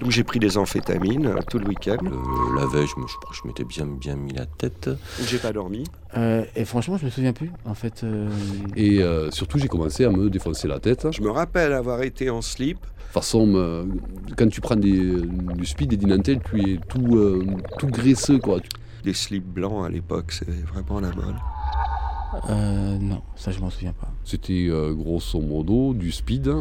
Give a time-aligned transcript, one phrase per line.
[0.00, 1.96] Donc j'ai pris des amphétamines euh, tout le week-end.
[2.56, 4.90] La veille, je, me, je, je m'étais bien, bien mis la tête.
[5.26, 5.84] J'ai pas dormi.
[6.16, 8.04] Euh, et franchement, je me souviens plus, en fait.
[8.04, 8.28] euh,
[8.76, 11.08] Et euh, surtout, j'ai commencé à me défoncer la tête.
[11.12, 12.78] Je me rappelle avoir été en slip.
[12.78, 12.84] De
[13.14, 13.88] toute façon,
[14.36, 17.44] quand tu prends des- du speed et du Nantel, tu es tout, euh,
[17.78, 18.38] tout graisseux.
[18.38, 18.60] Quoi.
[19.02, 21.34] Des slips blancs à l'époque, c'est vraiment la mode.
[22.50, 24.12] Euh, non, ça, je m'en souviens pas.
[24.24, 26.52] C'était euh, grosso modo du speed,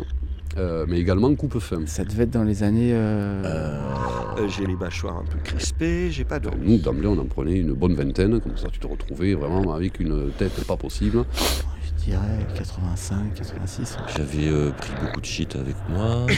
[0.58, 1.86] euh, mais également coupe-fin.
[1.86, 2.92] Ça devait être dans les années.
[2.94, 3.44] euh,
[4.38, 6.66] Euh, j'ai les mâchoires un peu crispées, j'ai pas dormi.
[6.66, 10.00] Nous, d'emblée, on en prenait une bonne vingtaine, comme ça tu te retrouvais vraiment avec
[10.00, 11.26] une tête pas possible.
[12.00, 13.98] Je dirais 85, 86.
[14.16, 16.26] J'avais euh, pris beaucoup de shit avec moi.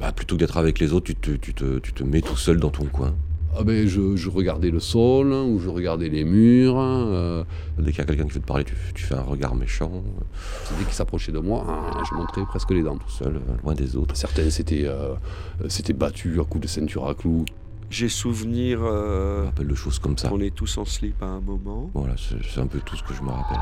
[0.00, 2.36] Bah, plutôt que d'être avec les autres, tu te, tu, te, tu te mets tout
[2.36, 3.14] seul dans ton coin.
[3.54, 6.76] Ah ben, je, je regardais le sol, ou je regardais les murs.
[6.78, 7.44] euh,
[7.78, 9.90] Dès qu'il y a quelqu'un qui veut te parler, tu, tu fais un regard méchant,
[10.78, 12.96] dès qu'il s'approchait de moi, ah, je montrais presque les dents.
[12.96, 14.16] tout seul, euh, loin des autres.
[14.16, 15.14] Certains s'étaient euh,
[15.94, 17.44] battus à coups de ceinture à clous.
[17.90, 20.30] J'ai souvenir Je me euh, rappelle de choses comme ça.
[20.30, 21.90] qu'on est tous en slip à un moment.
[21.92, 23.58] Voilà, c'est un peu tout ce que je me rappelle.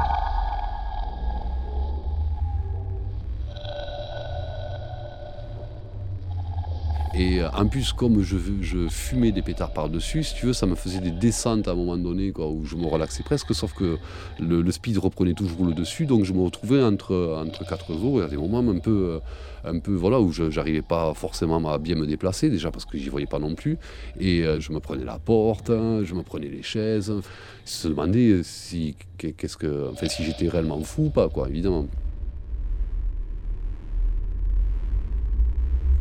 [7.12, 10.66] Et euh, en plus, comme je, je fumais des pétards par-dessus, si tu veux, ça
[10.66, 13.74] me faisait des descentes à un moment donné, quoi, où je me relaxais presque, sauf
[13.74, 13.98] que
[14.38, 18.24] le, speed reprenait toujours le dessus, donc je me retrouvais entre, entre quatre eaux, et
[18.24, 19.20] à des moments un peu,
[19.64, 22.84] euh, un peu voilà, où je n'arrivais pas forcément à bien me déplacer, déjà parce
[22.84, 23.76] que j'y voyais pas non plus,
[24.20, 27.88] et euh, je me prenais la porte, hein, je me prenais les chaises, ils se
[27.88, 31.86] demandaient si, que, enfin, si j'étais réellement fou ou pas, quoi, évidemment.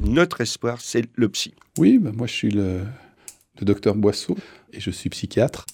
[0.02, 1.54] Notre espoir, c'est le psy.
[1.78, 2.82] Oui, ben moi je suis le,
[3.62, 4.38] docteur Boisseau
[4.72, 5.66] et je suis psychiatre.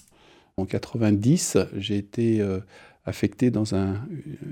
[0.56, 2.58] En 90, j'ai été euh,
[3.04, 4.00] affecté dans un,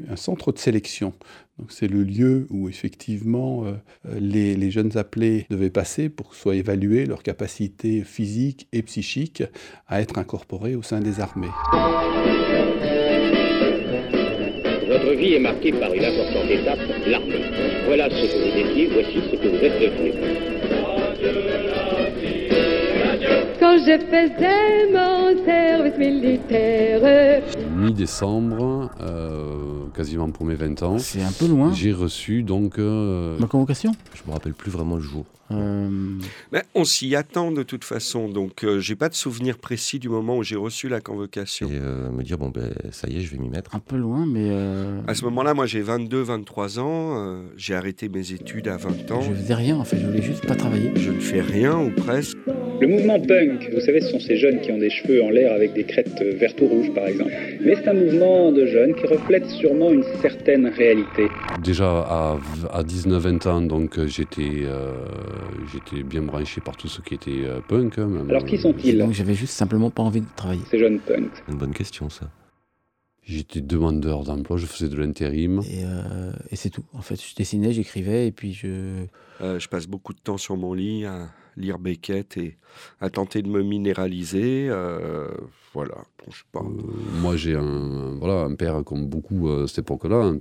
[0.09, 1.13] un centre de sélection.
[1.59, 3.75] Donc c'est le lieu où effectivement euh,
[4.19, 9.43] les, les jeunes appelés devaient passer pour que soit évaluée leur capacité physique et psychique
[9.89, 11.51] à être incorporés au sein des armées.
[14.89, 17.45] Votre vie est marquée par une importante étape, l'armée.
[17.87, 20.13] Voilà ce que vous étiez, voici ce que vous êtes devenu.
[23.59, 27.43] Quand je faisais mon service militaire,
[27.77, 29.54] Mi-décembre, euh,
[29.95, 31.73] quasiment pour mes 20 ans, C'est un peu loin.
[31.73, 35.25] j'ai reçu donc euh, Ma convocation Je me rappelle plus vraiment le jour.
[35.51, 35.89] Euh,
[36.53, 40.09] Mais on s'y attend de toute façon, donc euh, j'ai pas de souvenir précis du
[40.09, 41.69] moment où j'ai reçu la convocation.
[41.69, 43.75] Et euh, me dire, bon, ben, ça y est, je vais m'y mettre.
[43.77, 44.49] Un peu loin, mais.
[44.51, 48.79] euh, À ce moment-là, moi j'ai 22, 23 ans, euh, j'ai arrêté mes études à
[48.79, 50.91] 20 ans, Je faisais rien, en fait, je voulais juste pas travailler.
[50.97, 52.39] je ne fais rien ou presque.
[52.81, 55.53] Le mouvement punk, vous savez, ce sont ces jeunes qui ont des cheveux en l'air
[55.53, 57.33] avec des crêtes vertes ou rouges, par exemple.
[57.61, 61.29] Mais c'est un mouvement de jeunes qui reflète sûrement une certaine réalité.
[61.63, 64.93] Déjà à, v- à 19-20 ans, donc euh, j'étais euh,
[65.73, 67.99] j'étais bien branché par tout ce qui était euh, punk.
[67.99, 70.61] hein, même, Alors qui euh, sont-ils Donc j'avais juste simplement pas envie de travailler.
[70.71, 71.31] Ces jeunes punks.
[71.47, 72.27] C'est une bonne question, ça.
[73.23, 75.61] J'étais demandeur d'emploi, je faisais de l'intérim.
[75.61, 76.85] Et, euh, et c'est tout.
[76.93, 78.67] En fait, je dessinais, j'écrivais, et puis je.
[79.41, 82.57] Euh, je passe beaucoup de temps sur mon lit à lire Beckett et
[83.01, 84.69] à tenter de me minéraliser.
[84.69, 85.29] euh,
[85.75, 86.61] voilà, bon, je sais pas.
[86.61, 90.39] Euh, moi, j'ai un, voilà, un père, comme beaucoup euh, à cette époque-là, hein,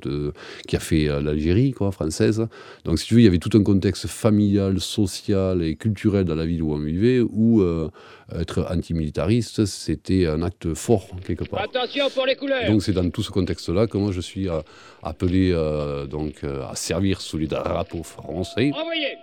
[0.68, 2.48] qui a fait l'Algérie quoi, française.
[2.86, 6.36] Donc, si tu veux, il y avait tout un contexte familial, social et culturel dans
[6.36, 7.90] la ville où on vivait, où euh,
[8.32, 11.62] être antimilitariste, c'était un acte fort, quelque part.
[11.62, 14.48] Attention pour les couleurs Donc c'est dans tout ce contexte-là que moi je suis
[15.02, 18.72] appelé euh, donc à servir sous les drapeaux français.
[18.74, 19.18] Envoyez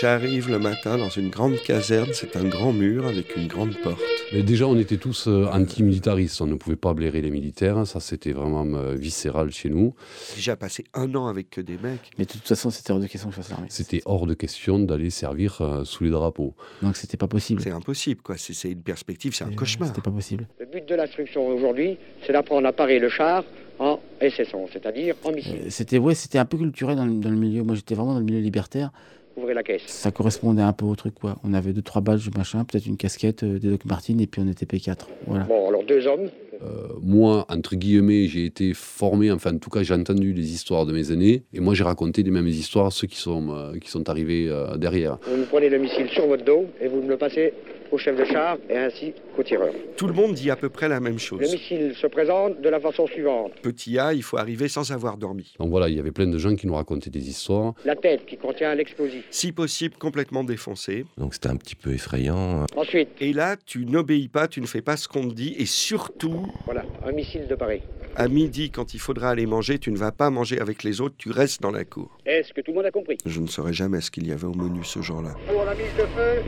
[0.00, 4.00] J'arrive le matin dans une grande caserne, c'est un grand mur avec une grande porte.
[4.32, 7.98] Mais déjà on était tous euh, antimilitaristes, on ne pouvait pas blairer les militaires, ça
[7.98, 9.94] c'était vraiment euh, viscéral chez nous.
[10.30, 12.10] J'ai déjà passé un an avec que des mecs.
[12.18, 13.66] Mais de toute façon, c'était hors de question que je fasse l'armée.
[13.70, 16.54] C'était hors de question d'aller servir euh, sous les drapeaux.
[16.82, 17.60] Donc c'était pas possible.
[17.62, 18.36] C'est impossible, quoi.
[18.38, 19.88] C'est une perspective, c'est un euh, cauchemar.
[19.88, 20.46] C'était pas possible.
[20.60, 23.42] Le but de l'instruction aujourd'hui, c'est d'apprendre à parer le char
[23.80, 25.58] en SS-11, c'est-à-dire en missile.
[25.64, 27.62] Euh, C'était ouais, c'était un peu culturel dans le, dans le milieu.
[27.62, 28.90] Moi, j'étais vraiment dans le milieu libertaire.
[29.38, 29.82] Ouvrez la caisse.
[29.86, 31.36] Ça correspondait un peu au truc, quoi.
[31.44, 34.42] On avait deux, trois badges, machin, peut-être une casquette, euh, des Doc Martens, et puis
[34.44, 35.06] on était P4.
[35.26, 35.44] Voilà.
[35.44, 36.28] Bon, alors deux hommes,
[36.60, 40.86] Euh, moi, entre guillemets, j'ai été formé, enfin en tout cas j'ai entendu les histoires
[40.86, 43.78] de mes aînés, et moi j'ai raconté les mêmes histoires à ceux qui sont, euh,
[43.78, 45.18] qui sont arrivés euh, derrière.
[45.30, 47.54] vous me prenez le missile sur votre dos et vous me le passez
[47.92, 49.72] au chef de char et ainsi qu'au tireur.
[49.96, 51.40] Tout le monde dit à peu près la même Le chose.
[51.40, 53.52] missile se présente de la façon suivante.
[53.62, 55.54] Petit A, il faut arriver sans avoir dormi.
[55.58, 57.74] Donc voilà, il y avait plein de gens qui nous racontaient des histoires.
[57.84, 59.24] La tête qui contient l'explosif.
[59.30, 61.04] Si possible, complètement défoncé.
[61.16, 62.66] Donc c'était un petit peu effrayant.
[62.76, 65.54] Ensuite, Et là, tu n'obéis pas, tu ne fais pas ce qu'on te dit.
[65.58, 67.80] Et surtout, voilà, un missile de Paris.
[68.16, 71.14] à midi, quand il faudra aller manger, tu ne vas pas manger avec les autres,
[71.18, 72.18] tu restes dans la cour.
[72.26, 73.16] Est-ce que tout le monde a compris?
[73.24, 75.34] Je ne saurais jamais ce qu'il y avait au menu ce jour-là.
[75.48, 76.42] Pour la mise de feu,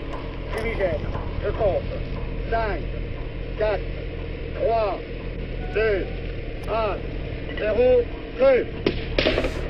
[0.56, 1.00] fumigène.
[1.44, 1.82] Je compte.
[2.50, 2.80] 5,
[3.58, 3.80] 4,
[4.54, 4.98] 3,
[5.74, 6.06] 2,
[6.68, 6.96] 1,
[7.58, 8.02] 0,
[8.38, 8.66] feu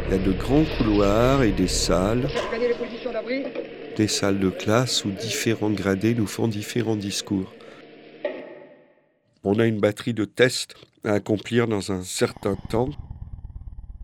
[0.06, 2.28] Il y a de grands couloirs et des salles,
[2.58, 3.44] les
[3.96, 7.52] des salles de classe où différents gradés nous font différents discours.
[9.44, 10.74] On a une batterie de tests
[11.04, 12.90] à accomplir dans un certain temps.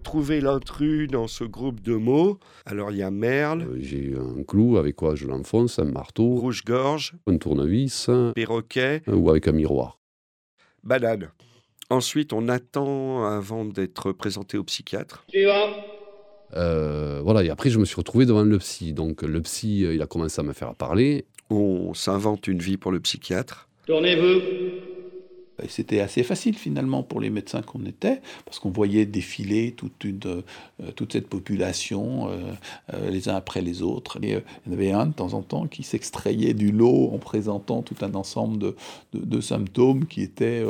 [0.06, 2.38] Trouver l'intrus dans ce groupe de mots.
[2.64, 5.84] Alors il y a merle, Euh, J'ai eu un clou avec quoi je l'enfonce, un
[5.84, 9.98] marteau, rouge-gorge, un tournevis euh, perroquet, ou avec un miroir.
[10.84, 11.30] banane.
[11.90, 15.24] Ensuite, on attend avant d'être présenté au psychiatre.
[15.28, 15.70] Suivant.
[16.54, 18.92] Euh, voilà, et après je me suis retrouvé devant le psy.
[18.92, 21.26] Donc le psy, euh, il a commencé à me faire parler.
[21.50, 23.68] On s'invente une vie pour le psychiatre.
[23.88, 24.75] Tournez-vous.
[25.68, 30.20] C'était assez facile finalement pour les médecins qu'on était, parce qu'on voyait défiler toute, une,
[30.28, 32.52] euh, toute cette population, euh,
[32.92, 34.18] euh, les uns après les autres.
[34.22, 34.36] Il y
[34.68, 38.14] en avait un de temps en temps qui s'extrayait du lot en présentant tout un
[38.14, 38.76] ensemble de,
[39.14, 40.64] de- symptômes qui étaient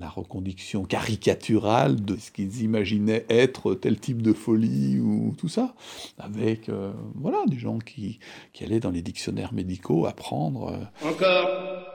[0.00, 5.74] la reconduction caricaturale de ce qu'ils imaginaient être tel type de folie ou tout ça,
[6.18, 6.70] avec
[7.14, 8.18] voilà, des gens qui,
[8.52, 10.78] qui allaient dans les dictionnaires médicaux apprendre.
[11.04, 11.87] Encore.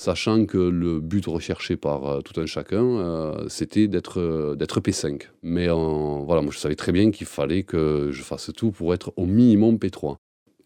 [0.00, 4.80] Sachant que le but recherché par euh, tout un chacun, euh, c'était d'être euh, d'être
[4.80, 5.24] P5.
[5.42, 9.26] Mais voilà, je savais très bien qu'il fallait que je fasse tout pour être au
[9.26, 10.16] minimum P3.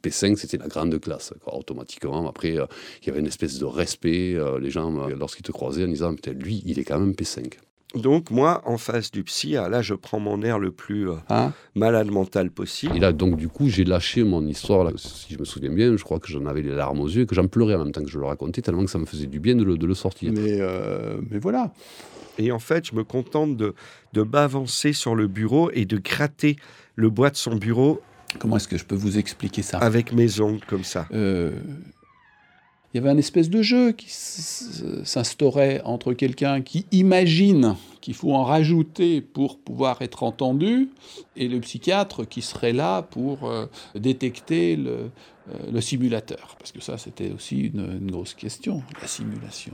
[0.04, 2.28] P5, c'était la grande classe, automatiquement.
[2.28, 4.38] Après, il y avait une espèce de respect.
[4.60, 7.54] les gens, lorsqu'ils te croisaient, en disant lui, il est quand même P5.
[7.94, 11.14] Donc moi, en face du psy, ah, là, je prends mon air le plus euh,
[11.28, 11.52] hein.
[11.74, 12.96] malade mental possible.
[12.96, 14.84] Et là, donc, du coup, j'ai lâché mon histoire.
[14.84, 14.92] Là.
[14.96, 17.26] Si je me souviens bien, je crois que j'en avais les larmes aux yeux et
[17.26, 19.26] que j'en pleurais en même temps que je le racontais, tellement que ça me faisait
[19.26, 20.32] du bien de le, de le sortir.
[20.32, 21.72] Mais, euh, mais voilà.
[22.38, 23.74] Et en fait, je me contente de,
[24.12, 26.56] de m'avancer sur le bureau et de gratter
[26.96, 28.00] le bois de son bureau
[28.40, 29.78] Comment est-ce que je peux vous expliquer ça?
[29.78, 31.06] avec mes ongles comme ça.
[31.12, 31.52] Euh,
[32.94, 38.32] il y avait un espèce de jeu qui s'instaurait entre quelqu'un qui imagine qu'il faut
[38.32, 40.90] en rajouter pour pouvoir être entendu
[41.34, 46.54] et le psychiatre qui serait là pour euh, détecter le, euh, le simulateur.
[46.56, 49.72] Parce que ça, c'était aussi une, grosse question, la simulation.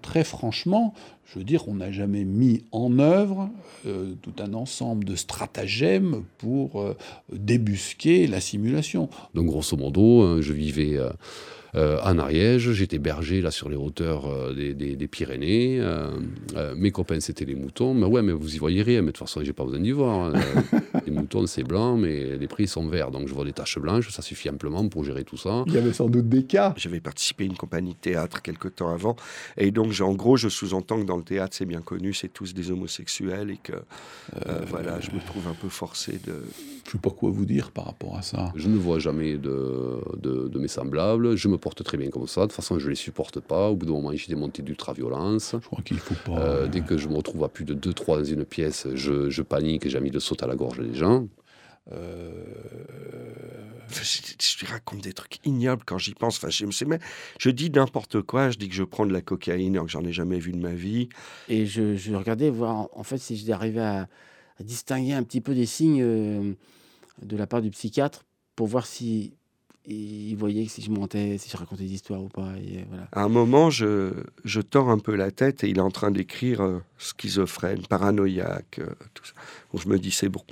[0.00, 0.94] Très franchement,
[1.26, 3.50] je veux dire, on n'a jamais mis en œuvre
[3.84, 6.82] euh, tout un ensemble de stratagèmes pour
[7.30, 9.10] débusquer la simulation.
[9.34, 10.98] Donc, grosso modo, je vivais
[11.74, 15.78] en Ariège, j'étais berger là sur les hauteurs euh, des, des- des Pyrénées.
[15.80, 16.10] euh,
[16.56, 17.94] euh, mes copains, c'était les moutons.
[17.94, 19.00] Mais ouais, mais vous y voyez rien.
[19.00, 20.26] Mais de toute façon, j'ai pas besoin d'y voir.
[20.26, 20.32] hein.
[20.94, 23.10] Euh, les moutons, c'est blanc, mais les prix sont verts.
[23.10, 25.64] Donc, je vois des taches blanches, ça suffit amplement pour gérer tout ça.
[25.66, 26.74] Il y avait sans doute des cas.
[26.76, 29.16] J'avais participé à une compagnie de théâtre quelque temps avant.
[29.56, 32.28] Et donc, j'ai- en gros, je sous-entends que dans le théâtre, c'est bien connu, c'est
[32.28, 33.72] tous des homosexuels et que,
[34.46, 36.32] euh, voilà, je me trouve un peu forcé de...
[36.84, 38.52] Je ne sais pas quoi vous dire par rapport à ça.
[38.54, 41.36] Je ne vois jamais de, de, de mes semblables.
[41.36, 42.42] Je me porte très bien comme ça.
[42.42, 43.70] De toute façon, je ne les supporte pas.
[43.70, 45.52] Au bout d'un moment, j'ai des montées d'ultra-violence.
[45.60, 46.38] Je crois qu'il faut pas.
[46.40, 49.42] Euh, dès que je me retrouve à plus de 2-3 dans une pièce, je, je
[49.42, 51.26] panique et j'ai envie de sauter à la gorge des gens.
[51.92, 52.44] euh,
[53.88, 56.36] Enfin, je, je lui raconte des trucs ignobles quand j'y pense.
[56.38, 57.00] Enfin, je, me sais même-
[57.38, 58.50] je dis n'importe quoi.
[58.50, 60.58] Je dis que je prends de la cocaïne alors que j'en ai jamais vu de
[60.58, 61.08] ma vie.
[61.48, 64.08] Et je, je regardais voir en- en fait si j'arrivais à,
[64.58, 66.54] à distinguer un petit peu des signes euh,
[67.20, 68.24] de la part du psychiatre
[68.56, 69.34] pour voir si
[69.86, 72.52] il voyait si je montais, si je racontais des histoires ou pas.
[72.58, 73.08] Et voilà.
[73.12, 74.12] À un moment, je,
[74.44, 78.78] je tords un peu la tête et il est en train d'écrire euh, schizophrène, paranoïaque,
[78.78, 79.34] euh, tout ça.
[79.72, 80.42] Donc je me dis, c'est bon.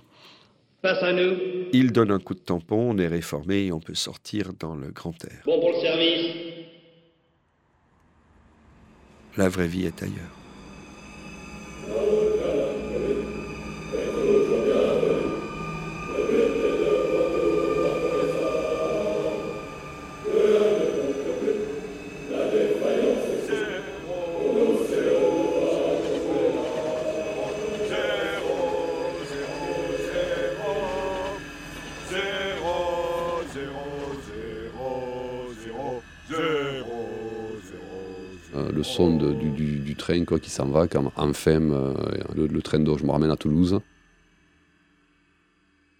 [0.83, 1.37] Face à nous.
[1.73, 4.91] Il donne un coup de tampon, on est réformé et on peut sortir dans le
[4.91, 5.43] grand air.
[5.45, 6.35] Bon pour le service.
[9.37, 10.39] La vraie vie est ailleurs.
[38.90, 41.94] Son de- du, du- du train quoi, qui s'en va, quand enfin euh,
[42.35, 43.80] le, le train dont je me ramène à Toulouse.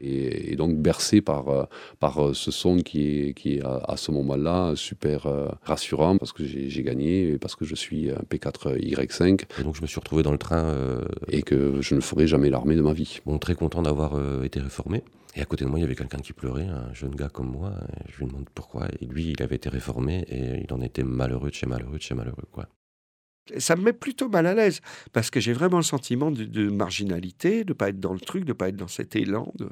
[0.03, 1.65] Et, et donc bercé par, euh,
[1.99, 6.17] par euh, ce son qui est, qui est à, à ce moment-là super euh, rassurant
[6.17, 9.83] parce que j'ai j'ai gagné et parce que je suis un P4Y5 Et donc je
[9.83, 12.81] me suis retrouvé dans le train, euh, et que je ne ferai jamais l'armée de
[12.81, 13.21] ma vie.
[13.27, 15.03] bon, très content d'avoir été réformé.
[15.37, 17.51] Et à côté de moi, il y avait quelqu'un qui pleurait, un jeune gars comme
[17.53, 17.73] moi.
[18.01, 18.89] Et je lui demande pourquoi.
[19.01, 22.03] Et lui, il avait été réformé et il en était malheureux de chez malheureux de
[22.03, 22.67] chez malheureux, quoi.
[23.59, 24.81] Ça me met plutôt mal à l'aise
[25.13, 28.45] parce que j'ai vraiment le sentiment de, de marginalité, de pas être dans le truc,
[28.45, 29.69] de pas être dans cet élan de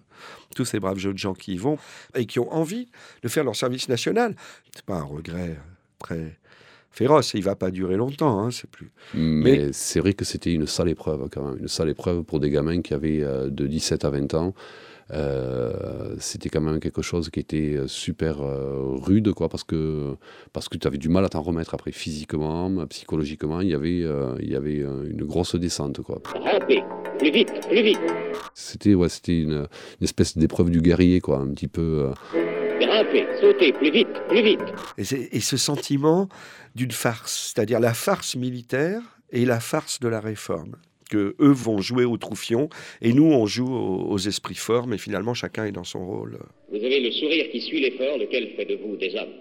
[0.55, 1.79] tous ces braves jeunes gens qui y vont
[2.15, 2.89] et qui ont envie
[3.23, 4.35] de faire leur service national.
[4.75, 5.59] C'est pas un regret
[5.99, 6.39] très
[6.91, 7.35] féroce.
[7.35, 8.41] Il va pas durer longtemps.
[8.41, 8.91] Hein, c'est plus.
[9.15, 12.51] Mais, c'est vrai que c'était une sale épreuve quand même, une sale épreuve pour des
[12.51, 14.55] gamins qui avaient euh, de 17 à 20 ans.
[15.13, 20.17] Euh, c'était quand même quelque chose qui était super euh, rude, quoi, parce que,
[20.53, 24.03] parce que tu avais du mal à t'en remettre après physiquement, psychologiquement, il y avait,
[24.03, 26.21] euh, il y avait une grosse descente, quoi.
[26.35, 26.83] Rampez,
[27.19, 28.01] plus vite, plus vite.
[28.55, 29.67] C'était ouais, c'était une,
[30.01, 32.11] une espèce d'épreuve du guerrier, quoi, un petit peu.
[32.81, 34.61] Grimpez, sautez, plus vite, plus vite.
[34.99, 36.29] Et, ce sentiment
[36.75, 40.77] d'une farce, c'est-à-dire la farce militaire et la farce de la réforme.
[41.11, 42.69] Que eux vont jouer au troufion
[43.01, 46.39] et nous on joue aux, aux esprits forts, mais finalement chacun est dans son rôle.
[46.71, 49.33] Vous avez le sourire qui suit l'effort, lequel fait de vous des hommes.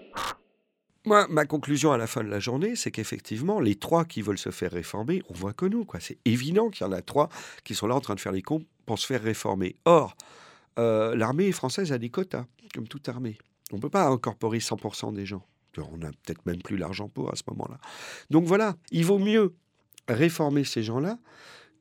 [1.08, 4.38] Moi, ma conclusion à la fin de la journée, c'est qu'effectivement, les trois qui veulent
[4.38, 5.84] se faire réformer, on voit que nous.
[5.84, 6.00] quoi.
[6.00, 7.30] C'est évident qu'il y en a trois
[7.64, 9.76] qui sont là en train de faire les cons pour se faire réformer.
[9.84, 10.16] Or,
[10.78, 12.44] euh, l'armée française a des quotas,
[12.78, 13.36] comme toute armée.
[13.72, 15.44] On ne peut pas incorporer 100% des gens.
[15.78, 17.78] On n'a peut-être même plus l'argent pour à ce moment-là.
[18.30, 19.52] Donc voilà, il vaut mieux
[20.06, 21.18] réformer ces gens-là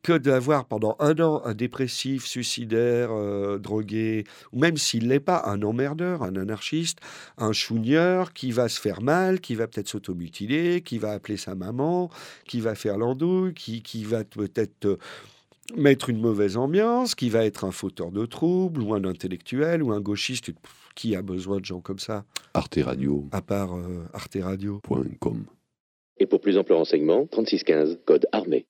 [0.01, 4.23] que d'avoir pendant un an un dépressif, suicidaire, euh, drogué,
[4.53, 6.97] ou même s'il l'est pas, un emmerdeur, un anarchiste,
[7.37, 11.53] un chougneur qui va se faire mal, qui va peut-être s'automutiler, qui va appeler sa
[11.53, 12.09] maman,
[12.47, 14.97] qui va faire l'andouille, qui, qui va peut-être euh,
[15.75, 19.91] mettre une mauvaise ambiance, qui va être un fauteur de troubles, ou un intellectuel, ou
[19.91, 20.51] un gauchiste.
[20.95, 23.29] Qui a besoin de gens comme ça, arteradio.com.
[23.31, 24.81] à part euh, Arte Radio
[26.17, 28.65] Et pour plus ample renseignement, 3615, code armé.